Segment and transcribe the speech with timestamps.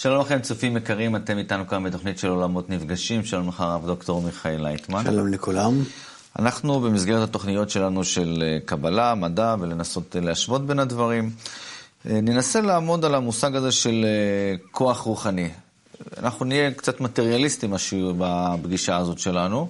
[0.00, 3.24] שלום לכם, צופים יקרים, אתם איתנו כאן בתוכנית של עולמות נפגשים.
[3.24, 5.04] שלום לך, הרב דוקטור מיכאל לייטמן.
[5.04, 5.82] שלום לכולם.
[6.38, 11.30] אנחנו במסגרת התוכניות שלנו של אה, קבלה, מדע ולנסות אה, להשוות בין הדברים,
[12.06, 14.06] אה, ננסה לעמוד על המושג הזה של
[14.70, 15.48] כוח רוחני.
[16.18, 17.74] אנחנו נהיה קצת מטריאליסטים
[18.18, 19.68] בפגישה הזאת שלנו.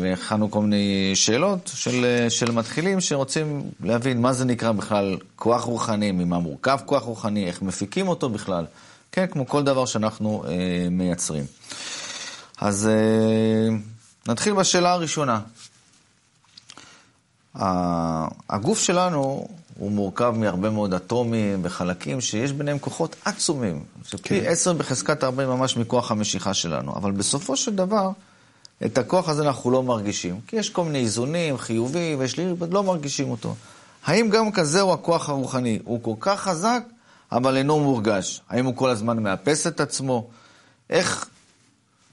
[0.00, 6.12] והכנו כל מיני שאלות של, של מתחילים שרוצים להבין מה זה נקרא בכלל כוח רוחני,
[6.12, 8.64] ממה מורכב כוח רוחני, איך מפיקים אותו בכלל.
[9.12, 11.44] כן, כמו כל דבר שאנחנו אה, מייצרים.
[12.60, 13.76] אז אה,
[14.28, 15.40] נתחיל בשאלה הראשונה.
[18.50, 19.48] הגוף שלנו
[19.78, 24.42] הוא מורכב מהרבה מאוד אטומים וחלקים שיש ביניהם כוחות עצומים, שפי כן.
[24.46, 26.94] עשר בחזקת 40 ממש מכוח המשיכה שלנו.
[26.96, 28.10] אבל בסופו של דבר,
[28.84, 32.82] את הכוח הזה אנחנו לא מרגישים, כי יש כל מיני איזונים, חיובי, ויש לי, לא
[32.82, 33.54] מרגישים אותו.
[34.04, 35.78] האם גם כזה הוא הכוח הרוחני?
[35.84, 36.82] הוא כל כך חזק,
[37.32, 38.40] אבל אינו מורגש.
[38.48, 40.30] האם הוא כל הזמן מאפס את עצמו?
[40.90, 41.28] איך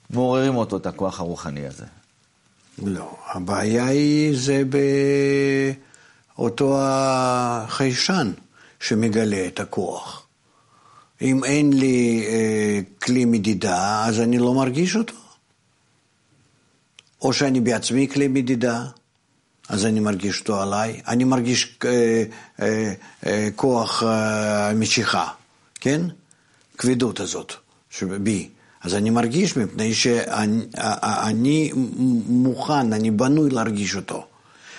[0.10, 1.86] מעוררים אותו, את הכוח הרוחני הזה?
[2.86, 4.64] לא, הבעיה היא זה
[6.36, 8.32] באותו החיישן
[8.80, 10.28] שמגלה את הכוח.
[11.22, 15.14] אם אין לי אה, כלי מדידה, אז אני לא מרגיש אותו.
[17.22, 18.86] או שאני בעצמי כלי מדידה,
[19.70, 21.02] אז אני מרגיש אותו עליי.
[21.08, 22.24] אני מרגיש אה,
[22.62, 22.94] אה,
[23.26, 25.28] אה, כוח אה, משיכה,
[25.80, 26.02] כן?
[26.78, 27.54] כבדות הזאת
[27.90, 28.50] שבי.
[28.82, 31.72] אז אני מרגיש מפני שאני
[32.28, 34.26] מוכן, אני בנוי להרגיש אותו.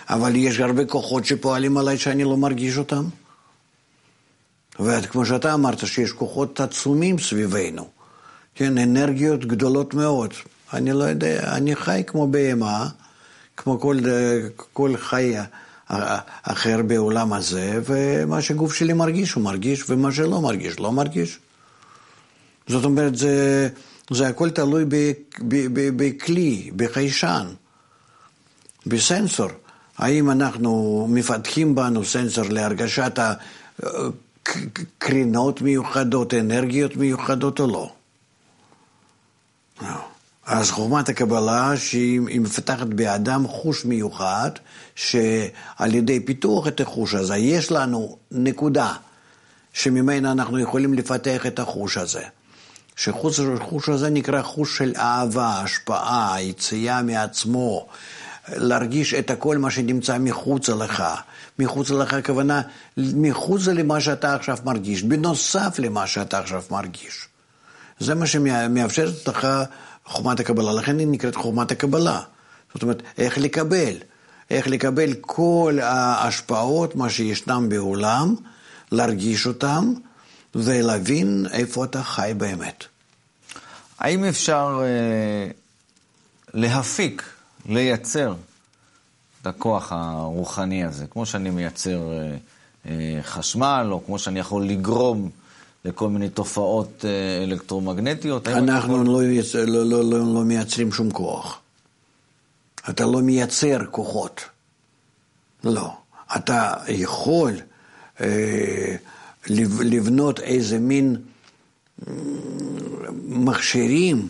[0.08, 3.04] אבל יש הרבה כוחות שפועלים עליי שאני לא מרגיש אותם.
[4.80, 7.88] וכמו שאתה אמרת, שיש כוחות עצומים סביבנו,
[8.54, 10.34] כן, אנרגיות גדולות מאוד.
[10.72, 12.88] אני לא יודע, אני חי כמו בהמה,
[13.62, 13.98] כמו כל,
[14.72, 15.34] כל חי
[16.42, 21.38] אחר בעולם הזה, ומה שגוף שלי מרגיש, הוא מרגיש, ומה שלא מרגיש, לא מרגיש.
[22.69, 23.69] זאת אומרת, זה,
[24.10, 24.84] זה הכל תלוי
[25.97, 27.47] בכלי, בחיישן,
[28.87, 29.49] בסנסור.
[29.99, 33.19] האם אנחנו מפתחים בנו סנסור להרגשת
[34.47, 37.93] הקרינות מיוחדות, אנרגיות מיוחדות או לא?
[39.82, 40.09] לא.
[40.53, 44.50] אז חוכמת הקבלה שהיא מפתחת באדם חוש מיוחד,
[44.94, 48.93] שעל ידי פיתוח את החוש הזה, יש לנו נקודה
[49.72, 52.22] שממנה אנחנו יכולים לפתח את החוש הזה.
[52.97, 57.87] שחוש הזה נקרא חוש של אהבה, השפעה, יציאה מעצמו,
[58.49, 61.05] להרגיש את הכל מה שנמצא מחוץ לך.
[61.59, 62.62] מחוץ לך הכוונה,
[62.97, 67.28] מחוץ למה שאתה עכשיו מרגיש, בנוסף למה שאתה עכשיו מרגיש.
[68.00, 69.49] זה מה שמאפשר לך
[70.06, 72.21] חוכמת הקבלה, לכן היא נקראת חוכמת הקבלה.
[72.75, 73.94] זאת אומרת, איך לקבל,
[74.50, 78.34] איך לקבל כל ההשפעות, מה שישנם בעולם,
[78.93, 79.93] להרגיש אותם
[80.55, 82.84] ולהבין איפה אתה חי באמת.
[83.99, 85.50] האם אפשר אה,
[86.55, 87.22] להפיק,
[87.67, 88.34] לייצר
[89.43, 92.37] את הכוח הרוחני הזה, כמו שאני מייצר אה,
[92.87, 95.31] אה, חשמל, או כמו שאני יכול לגרום
[95.84, 98.48] לכל מיני תופעות אה, אלקטרומגנטיות?
[98.48, 99.04] אנחנו.
[99.04, 101.60] לא, יצר, לא, לא, לא, לא מייצרים שום כוח.
[102.91, 104.40] אתה לא מייצר כוחות.
[105.64, 105.92] לא.
[106.36, 107.52] אתה יכול
[108.20, 108.96] אה,
[109.80, 111.16] לבנות איזה מין
[112.08, 112.12] אה,
[113.26, 114.28] מכשירים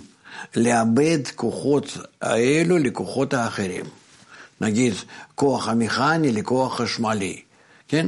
[0.56, 3.84] לאבד כוחות האלו לכוחות האחרים.
[4.60, 4.94] נגיד,
[5.34, 7.42] כוח המכני לכוח חשמלי,
[7.88, 8.06] כן?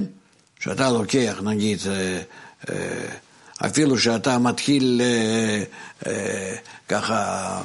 [0.61, 2.21] שאתה לוקח, נגיד, אה,
[2.71, 3.09] אה,
[3.67, 5.63] אפילו שאתה מתחיל אה,
[6.07, 6.55] אה,
[6.89, 7.63] ככה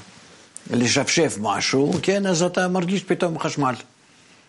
[0.72, 3.75] לשפשף משהו, כן, אז אתה מרגיש פתאום חשמל.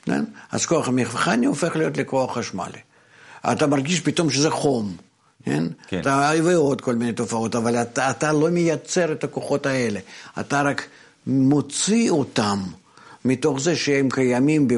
[0.05, 0.25] כן?
[0.53, 2.79] אז כוח המכני הופך להיות לכוח חשמלי.
[3.53, 4.97] אתה מרגיש פתאום שזה חום,
[5.45, 5.65] כן?
[5.89, 6.01] כן.
[6.01, 10.01] אתה ועוד כל מיני תופעות, אבל אתה, אתה לא מייצר את הכוחות האלה.
[10.41, 10.87] אתה רק
[11.27, 12.59] מוציא אותם
[13.25, 14.69] מתוך זה שהם קיימים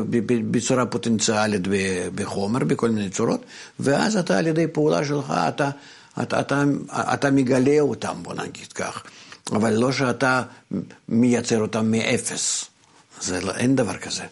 [0.51, 1.63] בצורה פוטנציאלית
[2.15, 3.45] בחומר, בכל מיני צורות,
[3.81, 5.71] ואז אתה על ידי פעולה שלך, אתה
[6.23, 9.03] אתה, אתה, אתה מגלה אותם, בוא נגיד כך,
[9.53, 10.43] אבל לא שאתה
[11.09, 12.65] מייצר אותם מאפס.
[13.21, 14.25] זה לא, אין דבר כזה.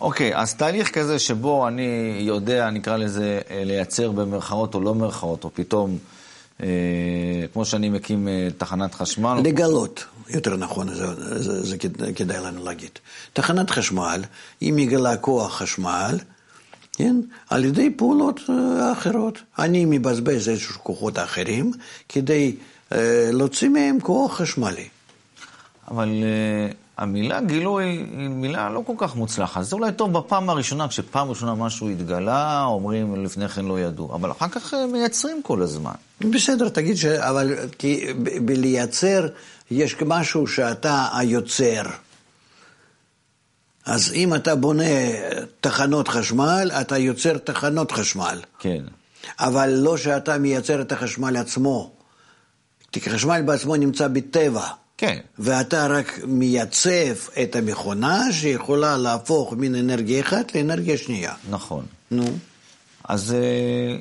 [0.00, 4.92] אוקיי, okay, אז תהליך כזה שבו אני יודע, נקרא לזה, אה, לייצר במרכאות או לא
[4.92, 5.98] במרכאות, או פתאום,
[6.62, 6.68] אה,
[7.52, 9.40] כמו שאני מקים אה, תחנת חשמל.
[9.44, 11.06] לגלות, יותר נכון, זה,
[11.42, 11.76] זה, זה
[12.16, 12.90] כדאי לנו להגיד.
[13.32, 14.22] תחנת חשמל,
[14.60, 16.18] היא מגלה כוח חשמל,
[16.96, 17.16] כן?
[17.50, 19.38] על ידי פעולות אה, אחרות.
[19.58, 21.72] אני מבזבז איזשהו כוחות אחרים
[22.08, 22.56] כדי
[22.92, 24.88] אה, להוציא מהם כוח חשמלי.
[25.90, 26.68] אבל אה,
[26.98, 29.62] המילה גילוי היא מילה לא כל כך מוצלחת.
[29.64, 34.30] זה אולי טוב בפעם הראשונה, כשפעם ראשונה משהו התגלה, אומרים לפני כן לא ידעו, אבל
[34.30, 35.92] אחר כך אה, מייצרים כל הזמן.
[36.20, 37.04] בסדר, תגיד ש...
[37.04, 39.26] אבל כי ב- בלייצר
[39.70, 41.82] יש משהו שאתה היוצר.
[43.86, 44.84] אז אם אתה בונה
[45.60, 48.40] תחנות חשמל, אתה יוצר תחנות חשמל.
[48.58, 48.82] כן.
[49.38, 51.90] אבל לא שאתה מייצר את החשמל עצמו.
[52.92, 54.66] כי חשמל בעצמו נמצא בטבע.
[54.98, 55.18] כן.
[55.38, 61.34] ואתה רק מייצב את המכונה שיכולה להפוך מן אנרגיה אחת לאנרגיה שנייה.
[61.50, 61.84] נכון.
[62.10, 62.24] נו,
[63.04, 63.96] אז, אה,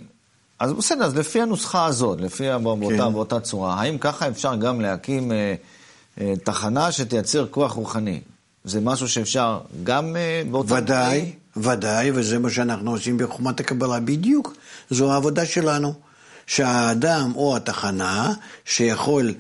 [0.60, 3.14] אז בסדר, אז לפי הנוסחה הזאת, לפי ה- באותה, כן.
[3.14, 5.56] באותה צורה, האם ככה אפשר גם להקים אה,
[6.22, 8.22] אה, תחנה שתייצר כוח רוחני?
[8.66, 10.74] זה משהו שאפשר גם אה, באותה...
[10.74, 14.56] ודאי, ודאי, וזה מה שאנחנו עושים בחוכמת הקבלה בדיוק.
[14.90, 15.94] זו העבודה שלנו.
[16.48, 18.34] שהאדם או התחנה
[18.66, 19.34] שיכול,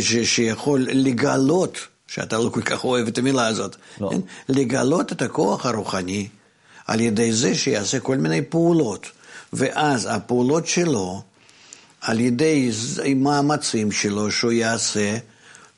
[0.00, 4.10] ש- שיכול לגלות, שאתה לא כל כך אוהב את המילה הזאת, לא.
[4.10, 4.20] כן?
[4.48, 6.28] לגלות את הכוח הרוחני
[6.86, 9.06] על ידי זה שיעשה כל מיני פעולות.
[9.52, 11.22] ואז הפעולות שלו,
[12.00, 12.70] על ידי
[13.16, 15.16] מאמצים שלו שהוא יעשה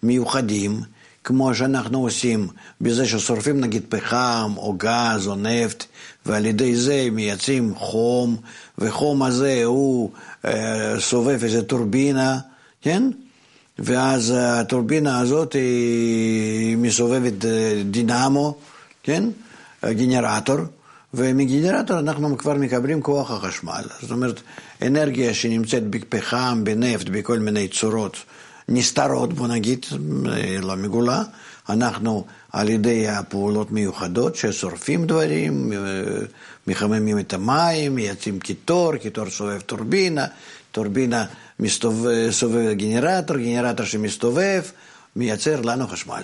[0.02, 0.80] מיוחדים,
[1.24, 2.48] כמו שאנחנו עושים
[2.80, 5.84] בזה ששורפים נגיד פחם או גז או נפט,
[6.26, 8.36] ועל ידי זה מייצרים חום,
[8.78, 10.10] וחום הזה הוא
[10.44, 12.38] אה, סובב איזה טורבינה,
[12.82, 13.10] כן?
[13.78, 18.56] ואז הטורבינה הזאת היא מסובבת אה, דינמו,
[19.02, 19.24] כן?
[19.84, 20.58] גנרטור,
[21.14, 23.82] ומגנרטור אנחנו כבר מקבלים כוח החשמל.
[24.00, 24.40] זאת אומרת,
[24.82, 28.16] אנרגיה שנמצאת בפחם, בנפט, בכל מיני צורות
[28.68, 29.86] נסתרות, בוא נגיד,
[30.26, 31.22] אה, לא מגולה,
[31.68, 35.78] אנחנו על ידי הפעולות מיוחדות ששורפים דברים, אה,
[36.66, 40.26] מחממים את המים, מייצאים קיטור, קיטור סובב טורבינה,
[40.72, 41.24] טורבינה
[41.60, 44.62] מסתובב, סובב גנרטור, גנרטור שמסתובב,
[45.16, 46.22] מייצר לנו חשמל.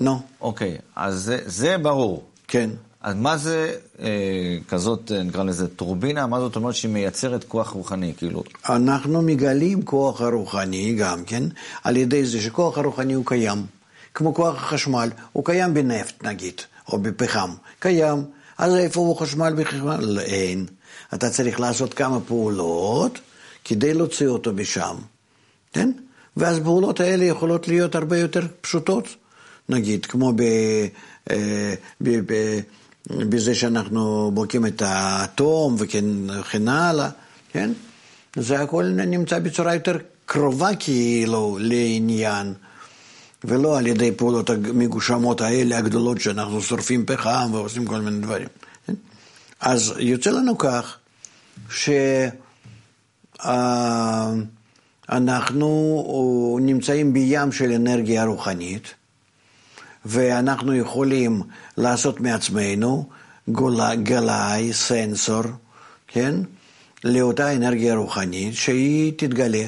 [0.00, 2.24] נו, אוקיי, אז זה, זה ברור.
[2.48, 2.70] כן.
[3.00, 6.26] אז מה זה אה, כזאת, אה, נקרא לזה טורבינה?
[6.26, 8.12] מה זאת אומרת שהיא מייצרת כוח רוחני?
[8.16, 11.44] כאילו, אנחנו מגלים כוח הרוחני גם כן,
[11.84, 13.66] על ידי זה שכוח הרוחני הוא קיים.
[14.14, 17.50] כמו כוח החשמל, הוא קיים בנפט נגיד, או בפחם.
[17.78, 18.24] קיים.
[18.58, 20.18] אז איפה הוא חשמל בחשמל?
[20.20, 20.66] אין.
[21.14, 23.18] אתה צריך לעשות כמה פעולות
[23.64, 24.96] כדי להוציא אותו משם.
[25.72, 25.92] כן?
[26.36, 29.08] ואז הפעולות האלה יכולות להיות הרבה יותר פשוטות.
[29.68, 30.42] נגיד, כמו ב,
[31.30, 32.60] אה, ב, ב,
[33.10, 37.08] בזה שאנחנו בודקים את האטום וכן הלאה,
[37.52, 37.70] כן?
[38.36, 39.96] זה הכל נמצא בצורה יותר
[40.26, 42.54] קרובה כאילו לעניין,
[43.44, 48.48] ולא על ידי פעולות המגושמות האלה הגדולות שאנחנו שורפים פחם ועושים כל מיני דברים.
[48.86, 48.94] כן?
[49.60, 50.98] אז יוצא לנו כך
[55.08, 58.94] שאנחנו נמצאים בים של אנרגיה רוחנית,
[60.04, 61.42] ואנחנו יכולים
[61.76, 63.08] לעשות מעצמנו
[63.48, 65.42] גולה, גלאי, סנסור,
[66.08, 66.34] כן?
[67.04, 69.64] לאותה אנרגיה רוחנית שהיא תתגלה.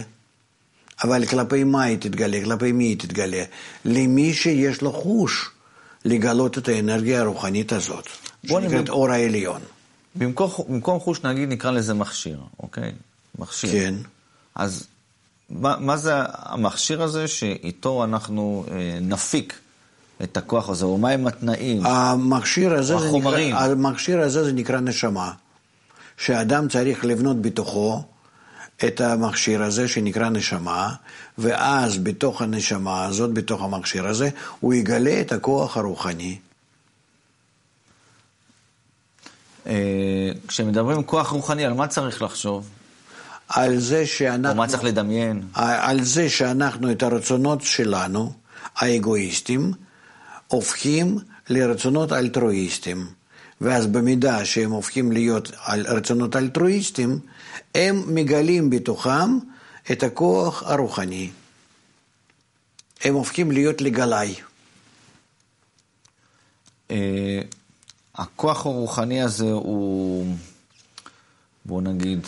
[1.05, 2.39] אבל כלפי מה היא תתגלה?
[2.45, 3.43] כלפי מי היא תתגלה?
[3.85, 5.51] למי שיש לו חוש
[6.05, 8.09] לגלות את האנרגיה הרוחנית הזאת,
[8.47, 9.61] שנקראת נבין- אור העליון.
[10.15, 12.93] במקום, במקום חוש נגיד נקרא לזה מכשיר, אוקיי?
[13.39, 13.71] מכשיר.
[13.73, 13.95] כן.
[14.55, 14.87] אז
[15.51, 19.59] מה, מה זה המכשיר הזה שאיתו אנחנו אה, נפיק
[20.23, 21.87] את הכוח הזה, או מהם התנאים?
[21.87, 23.55] המכשיר הזה, זה החומרים.
[23.55, 25.33] נקרא, המכשיר הזה זה נקרא נשמה,
[26.17, 28.03] שאדם צריך לבנות בתוכו
[28.85, 30.95] את המכשיר הזה שנקרא נשמה,
[31.39, 34.29] ואז בתוך הנשמה הזאת, בתוך המכשיר הזה,
[34.61, 36.39] הוא יגלה את הכוח הרוחני.
[39.67, 42.69] אה, כשמדברים כוח רוחני, על מה צריך לחשוב?
[43.49, 44.57] על זה או שאנחנו...
[44.57, 45.43] מה צריך לדמיין?
[45.55, 48.33] על זה שאנחנו את הרצונות שלנו,
[48.77, 49.73] האגואיסטים,
[50.51, 53.07] הופכים לרצונות אלטרואיסטים.
[53.61, 57.19] ואז במידה שהם הופכים להיות על רצונות אלטרואיסטים,
[57.75, 59.39] הם מגלים בתוכם
[59.93, 61.31] את הכוח הרוחני.
[63.05, 64.35] הם הופכים להיות לגלאי.
[66.91, 67.41] אה,
[68.15, 70.35] הכוח הרוחני הזה הוא,
[71.65, 72.27] בוא נגיד,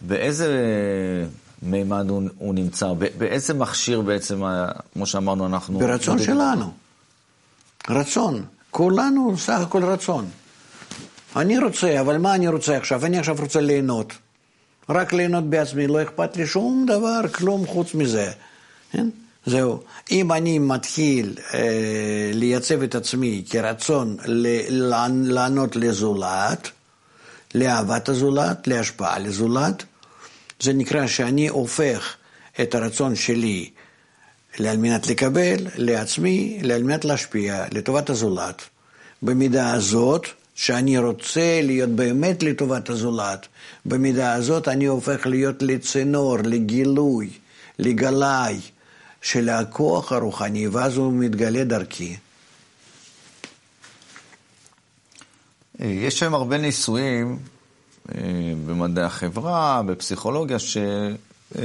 [0.00, 0.48] באיזה
[1.62, 2.92] מימד הוא, הוא נמצא?
[3.18, 4.42] באיזה מכשיר בעצם,
[4.92, 5.78] כמו שאמרנו, אנחנו...
[5.78, 6.18] ברצון?
[6.22, 6.81] שלנו.
[7.90, 8.44] רצון.
[8.70, 10.28] כולנו סך הכל רצון.
[11.36, 13.06] אני רוצה, אבל מה אני רוצה עכשיו?
[13.06, 14.12] אני עכשיו רוצה ליהנות.
[14.88, 18.30] רק ליהנות בעצמי, לא אכפת לי שום דבר, כלום חוץ מזה.
[18.92, 19.08] כן?
[19.46, 19.80] זהו.
[20.10, 24.16] אם אני מתחיל אה, לייצב את עצמי כרצון
[25.10, 26.70] לענות לזולת,
[27.54, 29.84] לאהבת הזולת, להשפעה לזולת,
[30.60, 32.16] זה נקרא שאני הופך
[32.62, 33.70] את הרצון שלי
[34.58, 38.62] על מנת לקבל לעצמי, על מנת להשפיע לטובת הזולת.
[39.22, 43.46] במידה הזאת, שאני רוצה להיות באמת לטובת הזולת,
[43.86, 47.30] במידה הזאת אני הופך להיות לצינור, לגילוי,
[47.78, 48.60] לגלאי
[49.22, 52.16] של הכוח הרוחני, ואז הוא מתגלה דרכי.
[55.78, 57.38] יש היום הרבה ניסויים
[58.14, 58.20] אה,
[58.66, 61.60] במדעי החברה, בפסיכולוגיה, שנקרא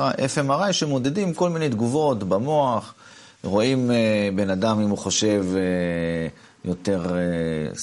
[0.00, 2.94] אה, FMRI, שמודדים כל מיני תגובות במוח,
[3.44, 5.44] רואים אה, בן אדם אם הוא חושב
[6.64, 7.14] יותר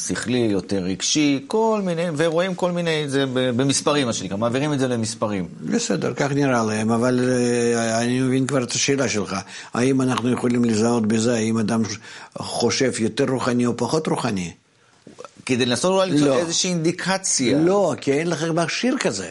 [0.08, 4.88] שכלי, יותר רגשי, כל מיני, ורואים כל מיני, זה במספרים, מה שנקרא, מעבירים את זה
[4.88, 5.48] למספרים.
[5.62, 7.20] בסדר, כך נראה להם, אבל
[8.02, 9.36] אני מבין כבר את השאלה שלך.
[9.74, 11.82] האם אנחנו יכולים לזהות בזה, האם אדם
[12.38, 14.52] חושב יותר רוחני או פחות רוחני?
[15.46, 16.38] כדי לנסות אולי למצוא לא.
[16.38, 17.58] איזושהי אינדיקציה.
[17.58, 19.30] לא, כי אין לך מכשיר כזה.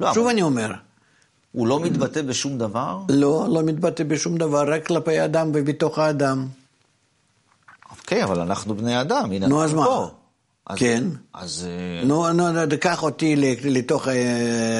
[0.00, 0.32] לא, שוב אבל...
[0.32, 0.72] אני אומר.
[1.52, 2.98] הוא לא מתבטא בשום דבר?
[3.08, 6.46] לא, לא מתבטא בשום דבר, רק כלפי אדם ובתוך האדם.
[7.90, 9.86] אוקיי, אבל אנחנו בני אדם, הנה נו, אז מה?
[10.66, 11.04] אז, כן.
[11.34, 11.66] אז...
[12.04, 14.08] נו, נו, נו, קח אותי לתוך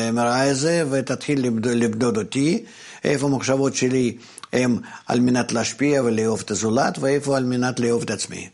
[0.09, 2.65] המראה אה, הזה ותתחיל למדוד אותי,
[3.05, 4.17] איפה המחשבות שלי
[4.53, 8.49] הם על מנת להשפיע ולאהוב את הזולת, ואיפה על מנת לאהוב את עצמי.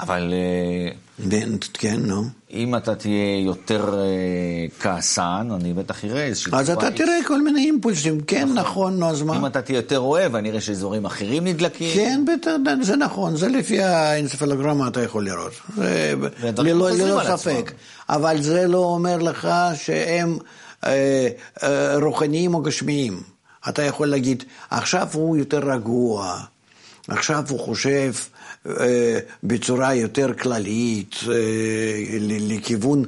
[0.00, 0.32] אבל...
[0.32, 0.92] אה,
[1.72, 2.24] כן, נו.
[2.50, 6.52] אם אתה תהיה יותר אה, כעסן, אני בטח אראה איזושהי...
[6.54, 9.36] אז אתה תראה כל מיני אימפולסים, כן, נכון, נכון, נו, אז מה?
[9.36, 11.94] אם אתה תהיה יותר אוהב, אני אראה שאזורים אחרים נדלקים.
[11.94, 12.24] כן,
[12.82, 15.52] זה נכון, זה לפי האינספלוגרמה אתה יכול לראות.
[16.98, 17.72] ללא ספק.
[18.08, 20.38] אבל זה לא אומר לך שהם
[20.84, 21.28] אה,
[22.02, 23.22] רוחניים או גשמיים.
[23.68, 26.40] אתה יכול להגיד, עכשיו הוא יותר רגוע,
[27.08, 28.12] עכשיו הוא חושב...
[28.66, 31.34] אה, בצורה יותר כללית, אה,
[32.20, 33.04] לכיוון,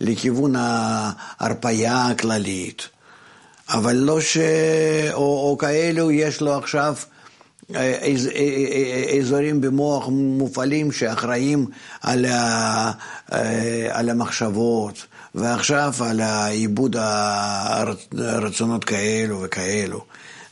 [0.00, 2.88] לכיוון ההרפאיה הכללית.
[3.68, 4.38] אבל לא ש...
[5.12, 6.94] או, או כאלו יש לו עכשיו
[7.74, 8.14] אה,
[9.20, 11.66] אזורים במוח מופעלים שאחראים
[12.00, 12.92] על, ה...
[13.90, 16.96] על המחשבות, ועכשיו על העיבוד
[18.12, 20.04] הרצונות כאלו וכאלו.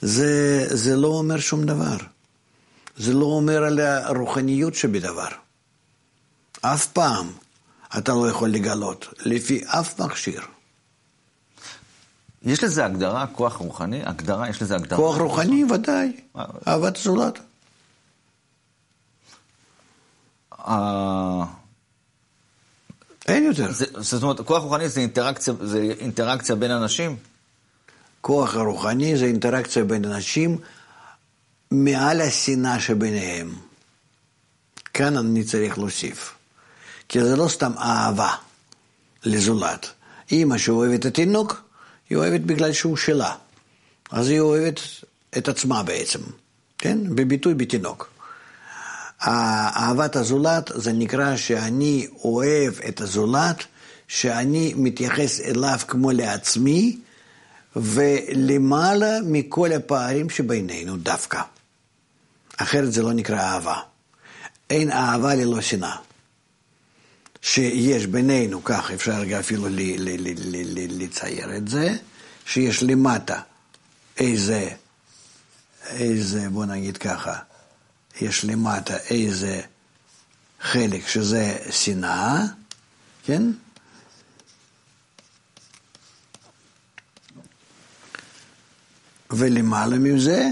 [0.03, 1.97] זה, זה לא אומר שום דבר.
[2.97, 5.29] זה לא אומר על הרוחניות שבדבר.
[6.61, 7.33] אף פעם
[7.99, 10.41] אתה לא יכול לגלות, לפי אף מכשיר.
[12.43, 14.03] יש לזה הגדרה, כוח רוחני?
[14.05, 14.99] הגדרה, יש לזה הגדרה?
[14.99, 16.13] כוח רוחני, ודאי.
[16.37, 17.39] אה, אהבת זולת.
[20.59, 21.45] אה,
[23.27, 23.73] אין יותר.
[24.01, 27.17] זאת אומרת, כוח רוחני זה אינטראקציה, זה אינטראקציה בין אנשים?
[28.21, 30.59] כוח הרוחני זה אינטראקציה בין אנשים.
[31.71, 33.55] מעל השנאה שביניהם.
[34.95, 36.35] כאן אני צריך להוסיף.
[37.09, 38.31] כי זה לא סתם אהבה
[39.25, 39.91] לזולת.
[40.33, 41.63] אימא שאוהבת את התינוק,
[42.11, 43.35] היא אוהבת בגלל שהוא שלה.
[44.11, 44.81] אז היא אוהבת
[45.39, 46.19] את עצמה בעצם,
[46.79, 46.99] כן?
[47.15, 48.11] בביטוי בתינוק.
[49.27, 53.65] אהבת הזולת זה נקרא שאני אוהב את הזולת,
[54.09, 56.99] שאני מתייחס אליו כמו לעצמי,
[57.77, 61.41] ולמעלה מכל הפערים שבינינו דווקא.
[62.57, 63.81] אחרת זה לא נקרא אהבה.
[64.71, 65.97] אין אהבה ללא שנאה.
[67.43, 69.67] שיש בינינו, כך אפשר אפילו
[70.89, 71.97] לצייר את זה,
[72.47, 73.41] שיש למטה
[74.17, 74.71] איזה,
[75.87, 77.39] איזה, בוא נגיד ככה,
[78.21, 79.61] יש למטה איזה
[80.61, 82.43] חלק שזה שנאה,
[83.25, 83.43] כן?
[89.31, 90.49] ולמעלה מזה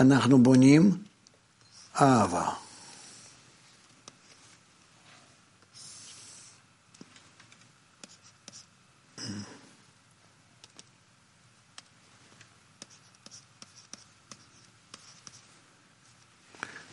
[0.00, 1.05] אנחנו בונים
[2.00, 2.52] אהבה.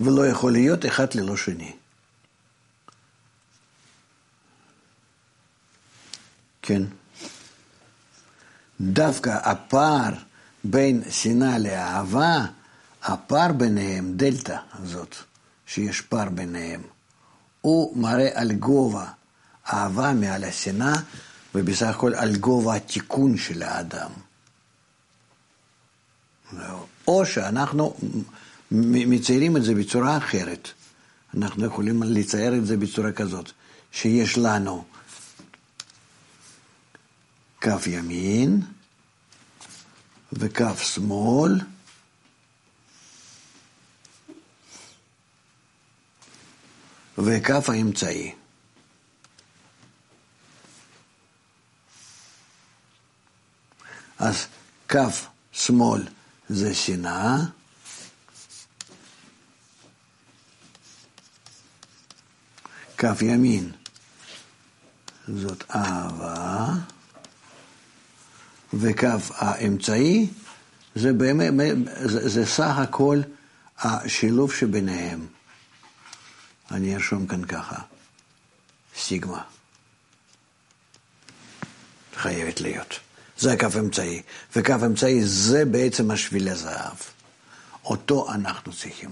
[0.01, 1.75] ולא יכול להיות אחד ללא שני.
[6.61, 6.81] כן.
[8.81, 10.13] דווקא הפער
[10.63, 12.45] בין שנאה לאהבה
[13.03, 15.15] הפער ביניהם, דלתא הזאת,
[15.65, 16.81] שיש פער ביניהם,
[17.61, 19.05] הוא מראה על גובה
[19.73, 20.95] אהבה מעל השנאה,
[21.55, 24.11] ובסך הכל על גובה התיקון של האדם.
[27.07, 27.95] או שאנחנו
[28.71, 30.69] מציירים את זה בצורה אחרת.
[31.37, 33.51] אנחנו יכולים לצייר את זה בצורה כזאת,
[33.91, 34.85] שיש לנו
[37.61, 38.61] כף ימין
[40.33, 41.59] וכף שמאל,
[47.25, 48.33] וכף האמצעי.
[54.19, 54.45] אז
[54.87, 56.07] כף שמאל
[56.49, 57.37] זה שנאה.
[62.97, 63.71] כף ימין
[65.27, 66.67] זאת אהבה,
[68.73, 70.27] וכף האמצעי
[70.95, 71.75] זה באמת,
[72.05, 73.21] זה, זה סך הכל
[73.79, 75.27] השילוב שביניהם.
[76.73, 77.75] אני ארשום כאן ככה,
[78.95, 79.43] סיגמה.
[82.15, 82.99] חייבת להיות.
[83.37, 84.21] זה הכף אמצעי.
[84.55, 86.97] וכף אמצעי זה בעצם השביל הזהב.
[87.85, 89.11] אותו אנחנו צריכים.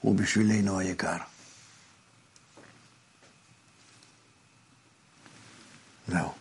[0.00, 1.16] הוא בשבילנו היקר.
[6.08, 6.34] זהו.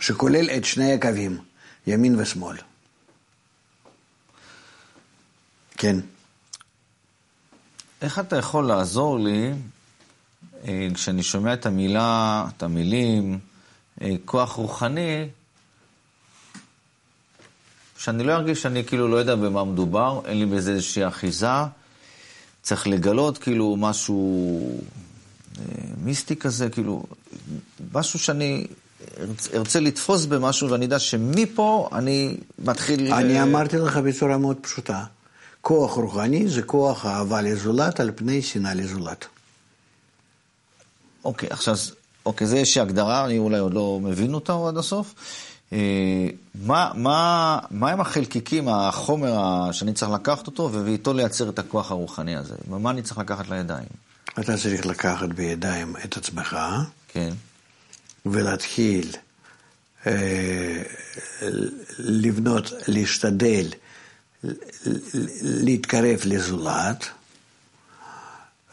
[0.00, 1.38] שכולל את שני הקווים,
[1.86, 2.56] ימין ושמאל.
[5.84, 5.96] כן.
[8.02, 9.52] איך אתה יכול לעזור לי
[10.64, 13.38] אה, כשאני שומע את המילה, את המילים,
[14.02, 15.28] אה, כוח רוחני,
[17.98, 21.48] שאני לא ארגיש שאני כאילו לא יודע במה מדובר, אין לי בזה איזושהי אחיזה,
[22.62, 24.80] צריך לגלות כאילו משהו
[25.58, 25.64] אה,
[26.04, 27.04] מיסטי כזה, כאילו,
[27.94, 28.66] משהו שאני
[29.54, 33.12] ארצה לתפוס במשהו ואני יודע שמפה אני מתחיל...
[33.12, 35.04] אני אמרתי לך בצורה מאוד פשוטה,
[35.64, 39.26] כוח רוחני זה כוח אהבה לזולת על פני שנאה לזולת.
[41.24, 41.76] אוקיי, עכשיו,
[42.26, 45.14] אוקיי, זה איזושהי הגדרה, אני אולי עוד לא מבין אותה עד הסוף.
[45.72, 45.78] אה,
[46.54, 52.36] מה, מה, מה הם החלקיקים, החומר שאני צריך לקחת אותו ואיתו לייצר את הכוח הרוחני
[52.36, 52.54] הזה?
[52.68, 53.88] ומה אני צריך לקחת לידיים?
[54.40, 56.56] אתה צריך לקחת בידיים את עצמך,
[57.08, 57.32] כן.
[58.26, 59.10] ולהתחיל
[60.06, 60.82] אה,
[61.98, 63.66] לבנות, להשתדל
[65.42, 67.08] להתקרב לזולת,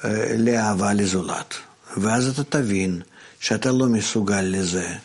[0.06, 1.56] אה, לאהבה לזולת.
[1.98, 3.02] ואז אתה תבין
[3.40, 4.96] שאתה לא מסוגל לזה.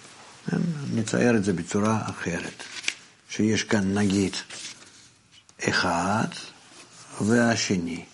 [0.50, 0.56] כן?
[0.94, 2.62] נצייר את זה בצורה אחרת,
[3.28, 4.36] שיש כאן נגיד
[5.68, 6.28] אחד
[7.20, 8.04] והשני.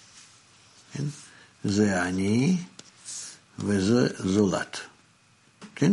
[0.93, 1.05] כן?
[1.65, 2.57] זה אני
[3.59, 4.81] וזה זולת.
[5.75, 5.93] כן?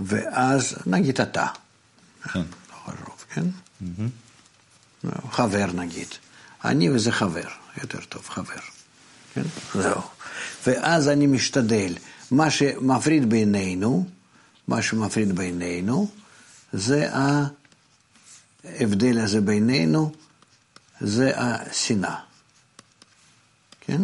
[0.00, 1.46] ואז נגיד אתה.
[2.22, 3.44] חשוב, כן?
[5.30, 6.08] חבר נגיד.
[6.64, 7.48] אני וזה חבר.
[7.80, 8.60] יותר טוב, חבר.
[9.34, 9.42] כן?
[9.74, 10.00] זהו.
[10.66, 11.94] ואז אני משתדל.
[12.30, 14.08] מה שמפריד בינינו,
[14.68, 16.10] מה שמפריד בינינו,
[16.72, 17.10] זה
[18.64, 20.12] ההבדל הזה בינינו,
[21.00, 22.16] זה השנאה.
[23.80, 24.00] כן?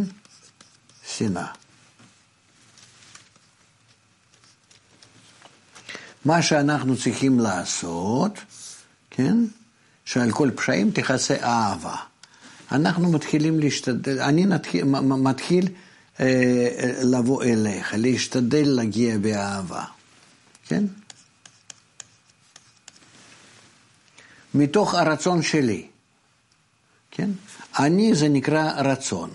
[1.16, 1.52] שנאה.
[6.28, 8.32] מה שאנחנו צריכים לעשות,
[9.10, 9.36] כן?
[10.04, 11.96] שעל כל פשעים תכסה אהבה.
[12.72, 15.68] אנחנו מתחילים להשתדל, אני נתחיל, מתחיל
[16.20, 19.84] אה, לבוא אליך, להשתדל להגיע באהבה,
[20.66, 20.84] כן?
[24.54, 25.86] מתוך הרצון שלי,
[27.10, 27.30] כן?
[27.78, 29.30] אני זה נקרא רצון.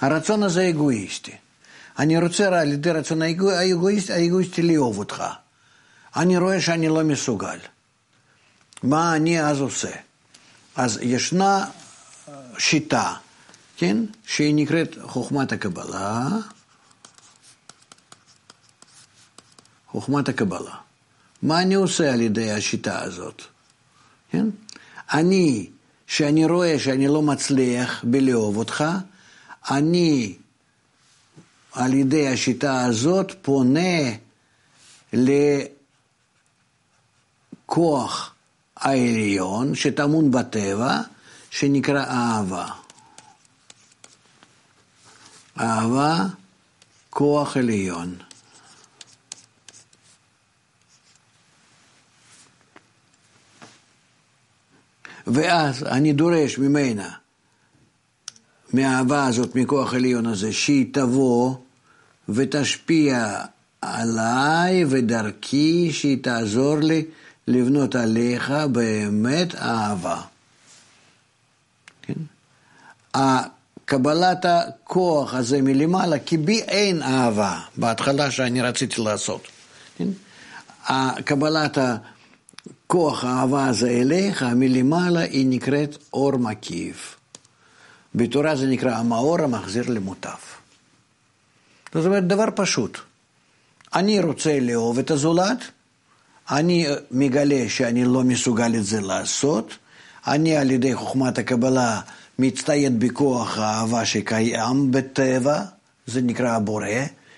[0.00, 1.36] הרצון הזה אגואיסטי.
[1.98, 5.24] אני רוצה על ידי רצון האגואיסטי, האגואיסטי לאהוב אותך.
[6.16, 7.58] אני רואה שאני לא מסוגל.
[8.82, 9.90] מה אני אז עושה?
[10.76, 11.66] אז ישנה
[12.58, 13.14] שיטה,
[13.76, 16.28] כן, שהיא נקראת חוכמת הקבלה,
[19.86, 20.74] חוכמת הקבלה.
[21.42, 23.42] מה אני עושה על ידי השיטה הזאת?
[24.30, 24.46] כן?
[25.12, 25.70] אני,
[26.06, 28.84] שאני רואה שאני לא מצליח בלאהוב אותך,
[29.70, 30.34] אני
[31.72, 34.10] על ידי השיטה הזאת פונה
[37.68, 38.34] לכוח
[38.76, 41.00] העליון שטמון בטבע,
[41.50, 42.68] שנקרא אהבה.
[45.60, 46.26] אהבה,
[47.10, 48.16] כוח עליון.
[55.26, 57.21] ואז אני דורש ממנה,
[58.72, 61.54] מהאהבה הזאת, מכוח עליון הזה, שהיא תבוא
[62.28, 63.38] ותשפיע
[63.82, 67.04] עליי ודרכי, שהיא תעזור לי
[67.48, 70.20] לבנות עליך באמת אהבה.
[72.02, 72.12] כן?
[73.84, 79.48] קבלת הכוח הזה מלמעלה, כי בי אין אהבה, בהתחלה שאני רציתי לעשות.
[79.96, 80.08] כן?
[81.24, 87.16] קבלת הכוח האהבה הזה אליך מלמעלה היא נקראת אור מקיף.
[88.14, 90.58] בתורה זה נקרא המאור המחזיר למוטף.
[91.94, 92.98] זאת אומרת, דבר פשוט.
[93.94, 95.58] אני רוצה לאהוב את הזולת,
[96.50, 99.76] אני מגלה שאני לא מסוגל את זה לעשות,
[100.26, 102.00] אני על ידי חוכמת הקבלה
[102.38, 105.62] מצטיין בכוח האהבה שקיים בטבע,
[106.06, 106.86] זה נקרא הבורא,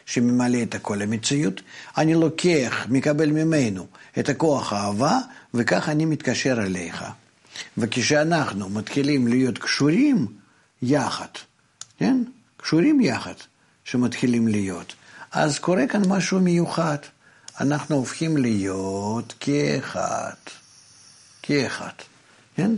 [0.06, 1.60] שממלא את כל המציאות.
[1.98, 3.86] אני לוקח, מקבל ממנו
[4.18, 5.18] את הכוח האהבה,
[5.54, 7.04] וכך אני מתקשר אליך.
[7.78, 10.26] וכשאנחנו מתחילים להיות קשורים
[10.86, 11.28] יחד,
[11.98, 12.22] כן?
[12.56, 13.34] קשורים יחד,
[13.84, 14.94] שמתחילים להיות,
[15.32, 16.96] אז קורה כאן משהו מיוחד.
[17.60, 20.34] אנחנו הופכים להיות כאחד.
[21.42, 21.92] כאחד,
[22.56, 22.70] כן?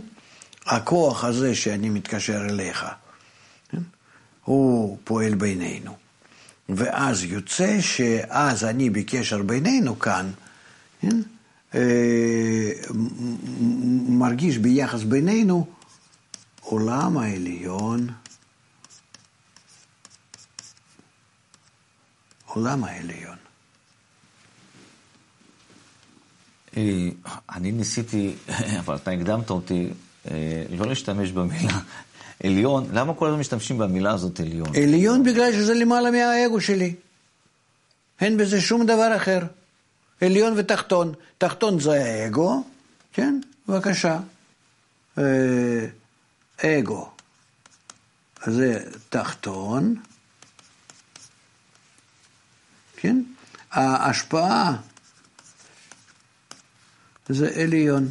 [0.65, 2.85] הכוח הזה שאני מתקשר אליך,
[3.69, 3.81] כן?
[4.43, 5.95] הוא פועל בינינו.
[6.69, 10.31] ואז יוצא שאז אני בקשר בינינו כאן,
[11.01, 11.21] כן?
[11.75, 12.71] אה,
[14.09, 15.67] מרגיש ביחס בינינו
[16.69, 18.07] עולם העליון,
[22.45, 23.37] עולם העליון.
[26.77, 27.09] אה,
[27.55, 28.35] אני ניסיתי,
[28.79, 29.89] אבל אתה הקדמת אותי,
[30.31, 31.79] אה, לא להשתמש במילה
[32.43, 32.87] עליון.
[32.93, 34.75] למה כל הזמן משתמשים במילה הזאת עליון?
[34.75, 36.95] עליון בגלל שזה למעלה מהאגו שלי.
[38.21, 39.39] אין בזה שום דבר אחר.
[40.21, 41.13] עליון ותחתון.
[41.37, 42.63] תחתון זה האגו,
[43.13, 43.39] כן?
[43.67, 44.19] בבקשה.
[46.63, 47.11] אה, אגו.
[48.45, 49.95] זה תחתון,
[52.95, 53.23] כן?
[53.71, 54.77] ההשפעה
[57.29, 58.09] זה עליון.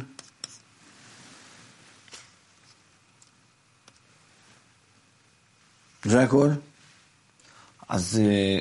[6.03, 6.49] זה הכל.
[7.89, 8.59] אז אה,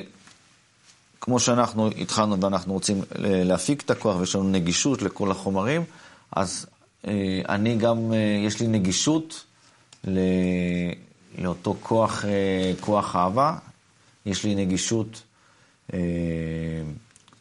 [1.21, 5.85] כמו שאנחנו התחלנו ואנחנו רוצים להפיק את הכוח ויש לנו נגישות לכל החומרים,
[6.33, 6.67] אז
[7.07, 9.45] אה, אני גם, אה, יש לי נגישות
[11.39, 12.25] לאותו כוח,
[12.81, 13.57] כוח אהבה,
[14.27, 15.23] יש לי נגישות,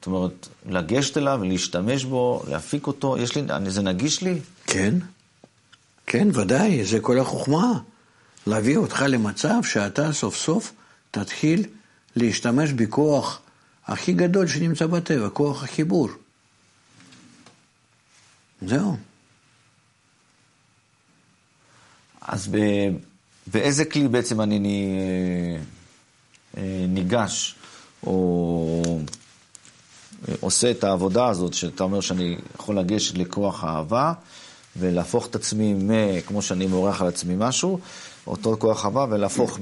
[0.05, 4.39] זאת אומרת, לגשת אליו, להשתמש בו, להפיק אותו, יש לי, זה נגיש לי?
[4.67, 4.95] כן,
[6.05, 7.79] כן, ודאי, זה כל החוכמה.
[8.47, 10.73] להביא אותך למצב שאתה סוף סוף
[11.11, 11.65] תתחיל
[12.15, 13.41] להשתמש בכוח
[13.85, 16.09] הכי גדול שנמצא בטבע, כוח החיבור.
[18.61, 18.97] זהו.
[22.27, 22.57] אז ב...
[23.47, 24.87] באיזה כלי בעצם אני
[26.57, 27.55] אה, ניגש,
[28.03, 28.81] או
[30.39, 34.13] עושה את העבודה הזאת, שאתה אומר שאני יכול לגשת לכוח האהבה,
[34.77, 35.75] ולהפוך את עצמי,
[36.27, 37.79] כמו שאני מורח על עצמי משהו,
[38.27, 39.59] אותו כוח אהבה, ולהפוך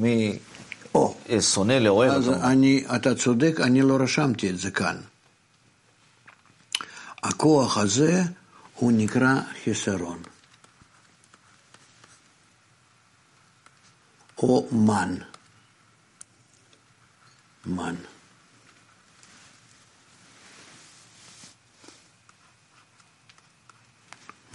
[1.29, 2.11] משונא לאוהב.
[2.11, 4.97] אז אני, אתה צודק, אני לא רשמתי את זה כאן.
[7.23, 8.23] הכוח הזה
[8.75, 10.32] הוא נקרא חיסרון.
[14.37, 15.15] או מן.
[17.65, 17.95] מן.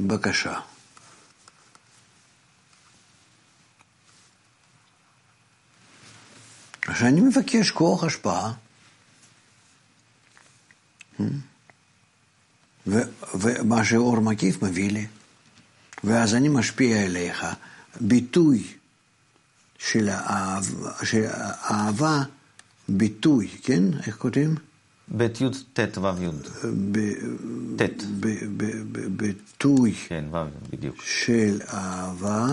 [0.01, 0.61] בבקשה.
[6.81, 8.53] כשאני מבקש כוח השפעה,
[13.35, 15.07] ומה שאור מקיף מביא לי,
[16.05, 17.47] ואז אני משפיע אליך,
[18.01, 18.78] ביטוי
[19.79, 20.09] של
[21.29, 22.23] האהבה,
[22.89, 23.83] ביטוי, כן?
[24.07, 24.55] איך כותבים?
[25.09, 26.29] בית י' ט' ו' י'.
[27.77, 28.03] ט'.
[29.17, 30.37] ביטוי כן, ו',
[30.71, 30.97] בדיוק.
[31.03, 32.47] של אהבה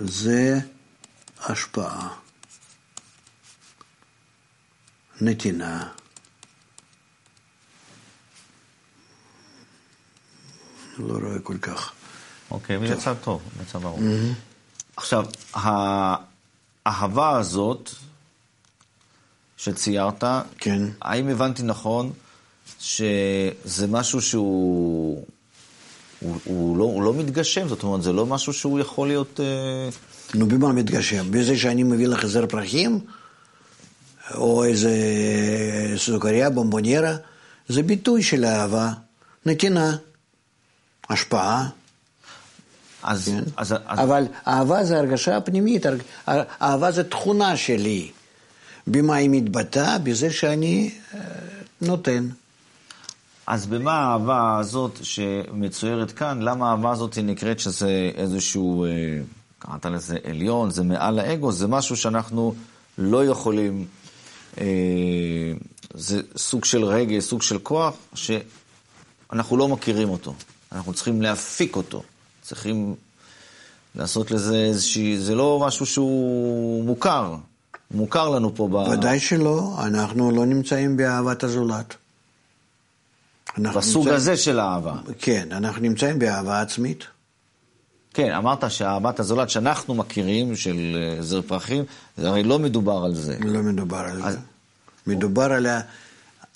[0.00, 0.58] זה
[1.40, 2.08] השפעה.
[5.20, 5.88] נתינה.
[10.98, 11.92] לא רואה כל כך.
[12.50, 13.98] אוקיי, okay, יצא טוב, יצא ברור.
[13.98, 14.47] Mm-hmm.
[14.98, 17.90] עכשיו, האהבה הזאת
[19.56, 20.24] שציירת,
[20.58, 20.82] כן.
[21.02, 22.12] האם הבנתי נכון
[22.80, 25.24] שזה משהו שהוא
[26.20, 27.68] הוא, הוא, לא, הוא לא מתגשם?
[27.68, 29.40] זאת אומרת, זה לא משהו שהוא יכול להיות...
[29.40, 29.88] אה,
[30.34, 31.30] נו, במה מתגשם?
[31.30, 33.00] בזה שאני מביא לך זר פרחים?
[34.34, 34.92] או איזה
[35.96, 37.16] סוכריה, בומבוניירה,
[37.68, 38.92] זה ביטוי של אהבה,
[39.46, 39.96] נתינה,
[41.10, 41.68] השפעה.
[43.02, 43.44] אז, כן?
[43.56, 43.98] אז, אז...
[44.00, 45.86] אבל אהבה זה הרגשה פנימית,
[46.62, 48.10] אהבה זה תכונה שלי.
[48.86, 49.98] במה היא מתבטאה?
[49.98, 51.20] בזה שאני אה,
[51.80, 52.28] נותן.
[53.46, 58.90] אז במה האהבה הזאת שמצוירת כאן, למה האהבה הזאת נקראת שזה איזשהו, אה,
[59.58, 62.54] קראת לזה עליון, זה מעל האגו, זה משהו שאנחנו
[62.98, 63.86] לא יכולים
[64.60, 64.64] אה,
[65.94, 70.34] זה סוג של רגש, סוג של כוח, שאנחנו לא מכירים אותו.
[70.72, 72.02] אנחנו צריכים להפיק אותו.
[72.48, 72.94] צריכים
[73.94, 77.34] לעשות לזה איזושהי, זה לא משהו שהוא מוכר.
[77.90, 78.74] מוכר לנו פה ב...
[78.74, 81.94] ודאי שלא, אנחנו לא נמצאים באהבת הזולת.
[83.58, 84.16] בסוג נמצא...
[84.16, 84.94] הזה של האהבה.
[85.18, 87.04] כן, אנחנו נמצאים באהבה עצמית.
[88.14, 91.84] כן, אמרת שאהבת הזולת שאנחנו מכירים, של אה, זר פרחים,
[92.16, 93.36] זה הרי לא מדובר על זה.
[93.44, 94.38] לא מדובר על אז- זה.
[95.06, 95.66] מדובר על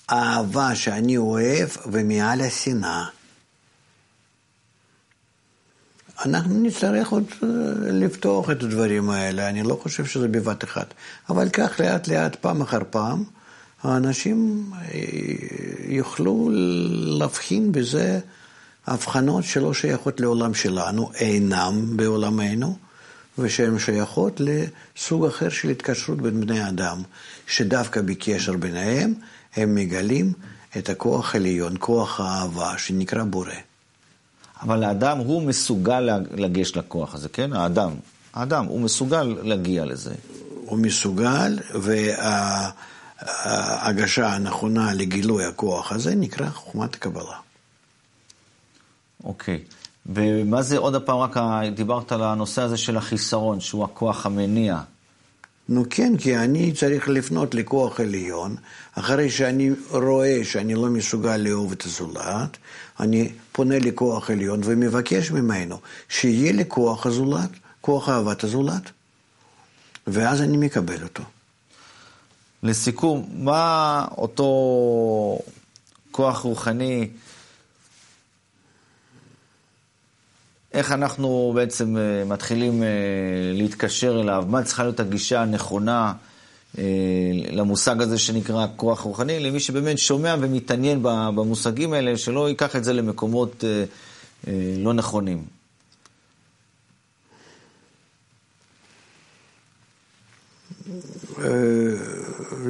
[0.09, 3.05] האהבה שאני אוהב ומעל השנאה.
[6.25, 7.47] אנחנו נצטרך עוד אה,
[7.91, 10.93] לפתוח את הדברים האלה, אני לא חושב שזה בבת אחת.
[11.29, 13.23] אבל כך לאט לאט, פעם אחר פעם,
[13.83, 14.99] האנשים אה,
[15.87, 16.49] יוכלו
[17.19, 18.19] להבחין בזה
[18.87, 22.77] הבחנות שלא שייכות לעולם שלנו, אינם בעולמנו,
[23.37, 27.01] ושהן שייכות לסוג אחר של התקשרות בין בני אדם,
[27.47, 29.13] שדווקא בקשר ביניהם
[29.55, 30.33] הם מגלים
[30.77, 33.72] את הכוח העליון, כוח האהבה, שנקרא בורא.
[34.63, 37.53] אבל האדם הוא מסוגל לגשת לכוח הזה, כן?
[37.53, 37.91] האדם.
[38.33, 40.13] האדם, הוא מסוגל להגיע לזה.
[40.65, 41.59] הוא מסוגל,
[43.21, 47.37] וההגשה הנכונה לגילוי הכוח הזה נקרא חוכמת הקבלה.
[49.23, 49.59] אוקיי.
[50.05, 51.37] ומה זה עוד הפעם, רק
[51.75, 54.79] דיברת על הנושא הזה של החיסרון, שהוא הכוח המניע.
[55.69, 58.55] נו כן, כי אני צריך לפנות לכוח עליון,
[58.95, 62.57] אחרי שאני רואה שאני לא מסוגל לאהוב את הזולת,
[62.99, 67.49] אני פונה לכוח עליון ומבקש ממנו שיהיה לי כוח הזולת,
[67.81, 68.91] כוח אהבת הזולת,
[70.07, 71.23] ואז אני מקבל אותו.
[72.63, 75.39] לסיכום, מה אותו
[76.11, 77.09] כוח רוחני,
[80.73, 82.87] איך אנחנו בעצם אה, מתחילים אה,
[83.53, 86.13] להתקשר אליו, מה צריכה להיות הגישה הנכונה
[86.77, 86.83] אה,
[87.51, 92.93] למושג הזה שנקרא כוח רוחני, למי שבאמת שומע ומתעניין במושגים האלה, שלא ייקח את זה
[92.93, 93.63] למקומות
[94.77, 95.43] לא נכונים.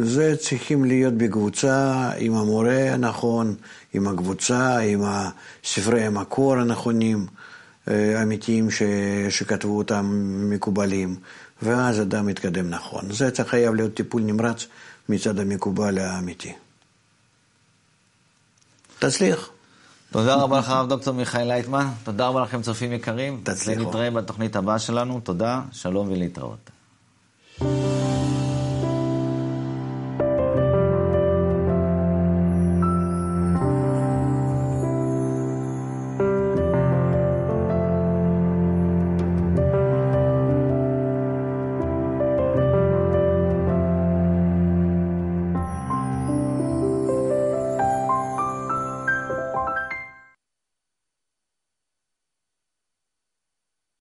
[0.01, 3.55] זה צריכים להיות בקבוצה עם המורה הנכון,
[3.93, 5.01] עם הקבוצה, עם
[5.63, 7.25] ספרי המקור הנכונים,
[7.91, 8.81] אמיתיים ש...
[9.29, 10.05] שכתבו אותם
[10.49, 11.15] מקובלים,
[11.61, 13.11] ואז אדם מתקדם נכון.
[13.11, 14.67] זה צריך חייב להיות טיפול נמרץ
[15.09, 16.53] מצד המקובל האמיתי.
[18.99, 19.49] תצליח.
[20.11, 21.87] תודה רבה לך, הרב דוקטור מיכאל לייטמן.
[22.03, 23.41] תודה רבה לכם, צופים יקרים.
[23.43, 23.81] תצליחו.
[23.81, 25.19] ונתראה בתוכנית הבאה שלנו.
[25.19, 26.69] תודה, שלום ולהתראות.